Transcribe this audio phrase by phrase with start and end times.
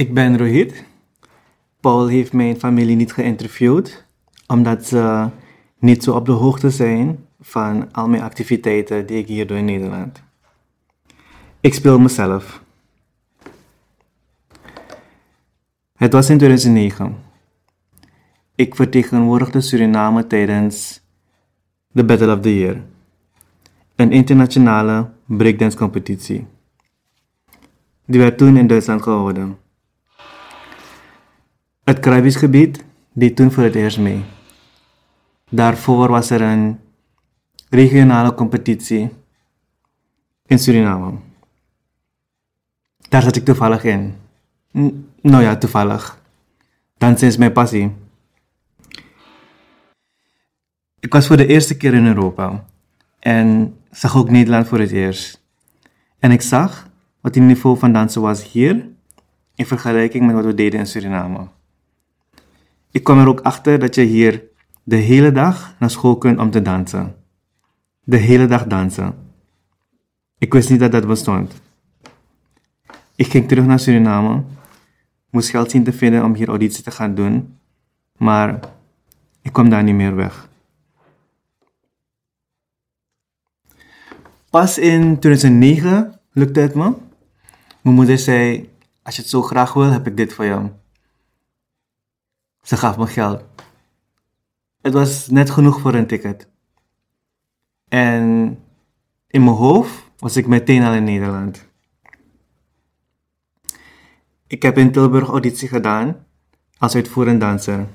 [0.00, 0.84] Ik ben Rohit.
[1.80, 4.06] Paul heeft mijn familie niet geïnterviewd,
[4.46, 5.28] omdat ze
[5.78, 9.64] niet zo op de hoogte zijn van al mijn activiteiten die ik hier doe in
[9.64, 10.22] Nederland.
[11.60, 12.62] Ik speel mezelf.
[15.96, 17.16] Het was in 2009.
[18.54, 21.00] Ik vertegenwoordigde Suriname tijdens
[21.88, 22.82] de Battle of the Year,
[23.96, 26.46] een internationale breakdance competitie.
[28.10, 29.58] Die werd toen in Duitsland gehouden.
[31.84, 34.24] Het Caribisch gebied deed toen voor het eerst mee.
[35.50, 36.80] Daarvoor was er een
[37.68, 39.10] regionale competitie
[40.46, 41.18] in Suriname.
[43.08, 44.14] Daar zat ik toevallig in.
[45.20, 46.22] Nou ja, toevallig.
[46.98, 47.92] Dansen is mijn passie.
[51.00, 52.64] Ik was voor de eerste keer in Europa
[53.18, 55.42] en zag ook Nederland voor het eerst.
[56.18, 56.89] En ik zag
[57.20, 58.88] wat het niveau van dansen was hier
[59.54, 61.46] in vergelijking met wat we deden in Suriname.
[62.90, 64.42] Ik kwam er ook achter dat je hier
[64.82, 67.14] de hele dag naar school kunt om te dansen.
[68.04, 69.14] De hele dag dansen.
[70.38, 71.60] Ik wist niet dat dat bestond.
[73.14, 74.42] Ik ging terug naar Suriname,
[75.30, 77.58] moest geld zien te vinden om hier auditie te gaan doen,
[78.16, 78.60] maar
[79.42, 80.48] ik kwam daar niet meer weg.
[84.50, 86.92] Pas in 2009 lukte het me.
[87.82, 88.70] Mijn moeder zei:
[89.02, 90.70] Als je het zo graag wil, heb ik dit voor jou.
[92.62, 93.44] Ze gaf me geld.
[94.80, 96.48] Het was net genoeg voor een ticket.
[97.88, 98.24] En
[99.26, 101.68] in mijn hoofd was ik meteen al in Nederland.
[104.46, 106.26] Ik heb in Tilburg auditie gedaan
[106.78, 107.86] als uitvoerend danser.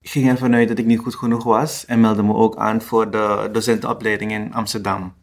[0.00, 2.82] Ik ging ervan uit dat ik niet goed genoeg was en meldde me ook aan
[2.82, 5.14] voor de docentenopleiding in Amsterdam.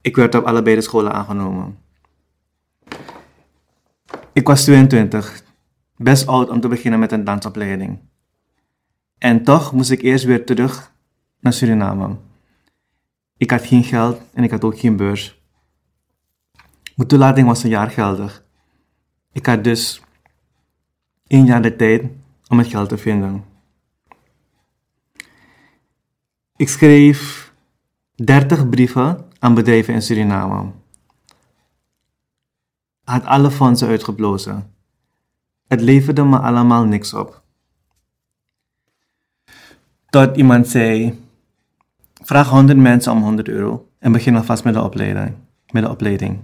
[0.00, 1.78] Ik werd op allebei de scholen aangenomen.
[4.32, 5.42] Ik was 22,
[5.96, 7.98] best oud om te beginnen met een dansopleiding.
[9.18, 10.92] En toch moest ik eerst weer terug
[11.40, 12.16] naar Suriname.
[13.36, 15.42] Ik had geen geld en ik had ook geen beurs.
[16.96, 18.44] Mijn toelating was een jaar geldig.
[19.32, 20.02] Ik had dus
[21.26, 22.04] één jaar de tijd
[22.48, 23.44] om het geld te vinden.
[26.56, 27.52] Ik schreef
[28.14, 30.70] 30 brieven aan bedrijven in Suriname.
[33.04, 34.74] Had alle fondsen uitgeblazen.
[35.66, 37.42] Het leverde me allemaal niks op.
[40.10, 41.18] Tot iemand zei:
[42.22, 45.34] Vraag 100 mensen om 100 euro en begin alvast met de opleiding.
[45.70, 46.38] Met de opleiding.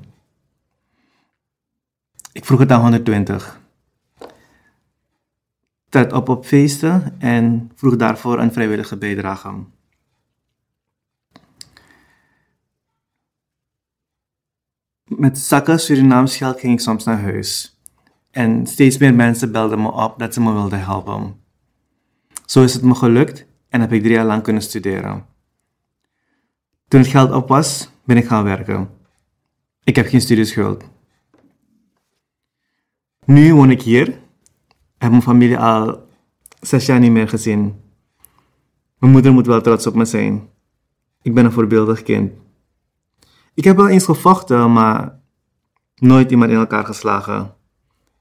[2.33, 3.61] Ik vroeg het aan 120.
[5.89, 9.55] Trad op op feesten en vroeg daarvoor een vrijwillige bijdrage.
[15.07, 17.81] Met zakken Surinaams geld ging ik soms naar huis.
[18.31, 21.41] En steeds meer mensen belden me op dat ze me wilden helpen.
[22.47, 25.27] Zo is het me gelukt en heb ik drie jaar lang kunnen studeren.
[26.89, 28.91] Toen het geld op was, ben ik gaan werken.
[29.85, 30.85] Ik heb geen studieschuld.
[33.25, 34.19] Nu woon ik hier.
[34.99, 36.09] Heb mijn familie al
[36.61, 37.81] zes jaar niet meer gezien.
[38.99, 40.49] Mijn moeder moet wel trots op me zijn.
[41.23, 42.33] Ik ben een voorbeeldig kind.
[43.57, 45.21] Ik heb wel eens gevochten, maar
[45.95, 47.55] nooit iemand in elkaar geslagen.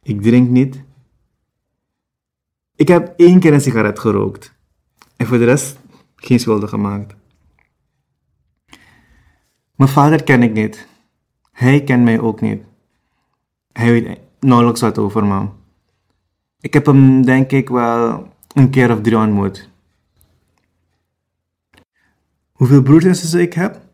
[0.02, 0.84] Ik drink niet.
[2.76, 4.54] Ik heb één keer een sigaret gerookt.
[5.16, 5.80] En voor de rest
[6.16, 7.16] geen schulden gemaakt.
[9.76, 10.88] Mijn vader ken ik niet.
[11.52, 12.64] Hij kent mij ook niet.
[13.72, 15.48] Hij weet nauwelijks wat over me.
[16.60, 19.70] Ik heb hem denk ik wel een keer of drie ontmoet.
[22.52, 23.85] Hoeveel broers en zussen ik heb?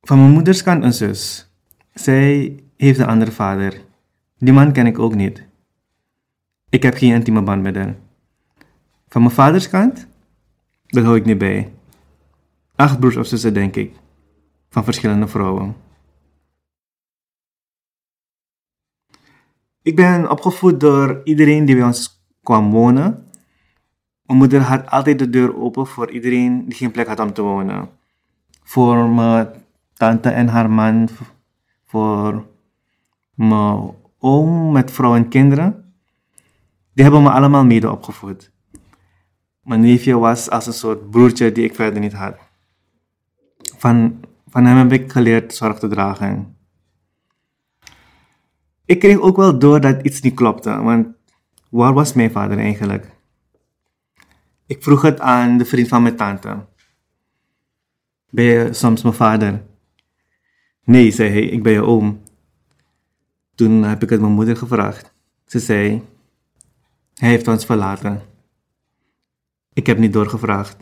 [0.00, 1.50] Van mijn moeders kant een zus.
[1.94, 3.80] Zij heeft een andere vader.
[4.38, 5.46] Die man ken ik ook niet.
[6.68, 7.96] Ik heb geen intieme band met haar.
[9.08, 10.06] Van mijn vaders kant?
[10.86, 11.72] Dat hou ik niet bij.
[12.76, 13.94] Acht broers of zussen, denk ik.
[14.68, 15.76] Van verschillende vrouwen.
[19.82, 23.26] Ik ben opgevoed door iedereen die bij ons kwam wonen.
[24.22, 27.42] Mijn moeder had altijd de deur open voor iedereen die geen plek had om te
[27.42, 27.88] wonen.
[28.62, 29.48] Voor mijn
[29.98, 31.08] tante en haar man,
[31.84, 32.46] voor
[33.34, 35.92] mijn oom met vrouw en kinderen.
[36.92, 38.52] Die hebben me allemaal mede opgevoed.
[39.62, 42.36] Mijn neefje was als een soort broertje die ik verder niet had.
[43.76, 46.56] Van, van hem heb ik geleerd zorg te dragen.
[48.84, 51.06] Ik kreeg ook wel door dat iets niet klopte, want
[51.70, 53.10] waar was mijn vader eigenlijk?
[54.66, 56.66] Ik vroeg het aan de vriend van mijn tante.
[58.30, 59.62] Je soms mijn vader?
[60.88, 62.20] Nee, zei hij, ik ben je oom.
[63.54, 65.14] Toen heb ik het mijn moeder gevraagd.
[65.46, 66.02] Ze zei,
[67.14, 68.22] hij heeft ons verlaten.
[69.72, 70.76] Ik heb niet doorgevraagd.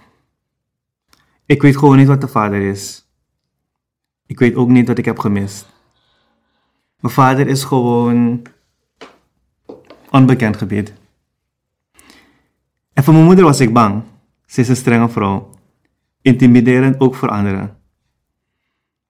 [1.44, 3.08] Ik weet gewoon niet wat de vader is.
[4.26, 5.66] Ik weet ook niet wat ik heb gemist.
[7.00, 8.42] Mijn vader is gewoon
[10.10, 10.92] onbekend gebied.
[12.92, 14.02] En voor mijn moeder was ik bang.
[14.44, 15.50] Ze is een strenge vrouw.
[16.20, 17.84] Intimiderend ook voor anderen.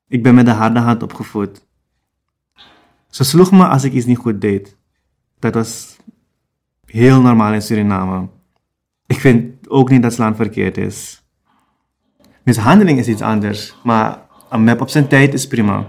[0.09, 1.67] Ik ben met de harde hand opgevoed.
[3.09, 4.77] Ze sloeg me als ik iets niet goed deed.
[5.39, 5.97] Dat was
[6.85, 8.29] heel normaal in Suriname.
[9.07, 11.25] Ik vind ook niet dat slaan verkeerd is.
[12.43, 15.87] Mishandeling is iets anders, maar een map op zijn tijd is prima.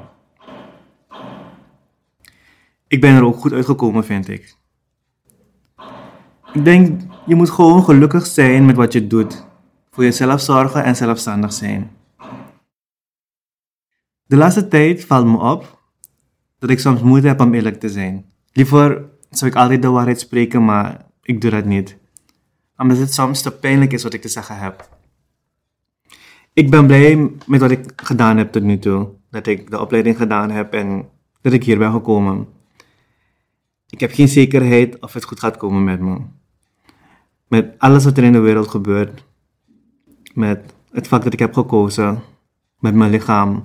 [2.87, 4.55] Ik ben er ook goed uitgekomen, vind ik.
[6.53, 9.45] Ik denk, je moet gewoon gelukkig zijn met wat je doet.
[9.91, 11.96] Voor jezelf zorgen en zelfstandig zijn.
[14.27, 15.79] De laatste tijd valt me op
[16.59, 18.25] dat ik soms moeite heb om eerlijk te zijn.
[18.51, 21.97] Liever zou ik altijd de waarheid spreken, maar ik doe dat niet.
[22.77, 24.89] Omdat het soms te pijnlijk is wat ik te zeggen heb.
[26.53, 29.09] Ik ben blij met wat ik gedaan heb tot nu toe.
[29.29, 31.09] Dat ik de opleiding gedaan heb en
[31.41, 32.47] dat ik hier ben gekomen.
[33.89, 36.17] Ik heb geen zekerheid of het goed gaat komen met me.
[37.47, 39.23] Met alles wat er in de wereld gebeurt.
[40.33, 42.21] Met het feit dat ik heb gekozen.
[42.79, 43.63] Met mijn lichaam.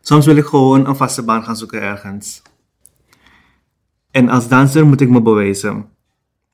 [0.00, 2.42] Soms wil ik gewoon een vaste baan gaan zoeken ergens.
[4.10, 5.88] En als danser moet ik me bewijzen.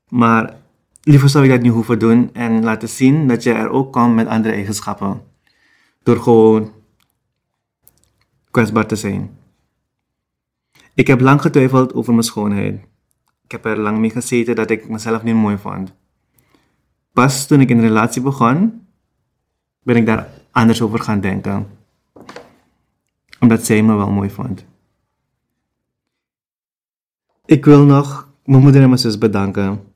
[0.08, 0.56] Maar
[1.02, 4.14] liever zou ik dat niet hoeven doen en laten zien dat je er ook komt
[4.14, 5.22] met andere eigenschappen.
[6.02, 6.72] Door gewoon
[8.50, 9.38] kwetsbaar te zijn.
[10.94, 12.80] Ik heb lang getwijfeld over mijn schoonheid.
[13.44, 15.94] Ik heb er lang mee gezeten dat ik mezelf niet mooi vond.
[17.12, 18.86] Pas toen ik in een relatie begon,
[19.82, 21.66] ben ik daar anders over gaan denken.
[23.46, 24.64] Omdat zij me wel mooi vond.
[27.44, 29.92] Ik wil nog mijn moeder en mijn zus bedanken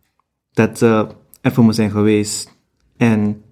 [0.52, 1.08] dat ze
[1.40, 2.58] er voor me zijn geweest.
[2.96, 3.42] En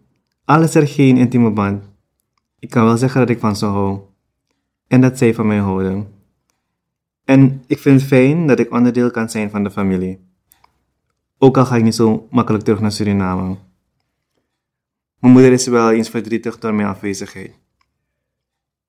[0.45, 1.85] alles er geen intieme band.
[2.59, 4.01] Ik kan wel zeggen dat ik van ze hou.
[4.87, 6.09] En dat zij van mij houden.
[7.25, 10.21] En ik vind het fijn dat ik onderdeel kan zijn van de familie.
[11.39, 13.57] Ook al ga ik niet zo makkelijk terug naar Suriname.
[15.19, 17.67] Mijn moeder is wel eens verdrietig door mijn afwezigheid.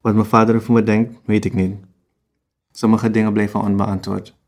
[0.01, 1.75] Wat mijn vader over me denkt, weet ik niet.
[2.71, 4.38] Sommige dingen blijven onbeantwoord.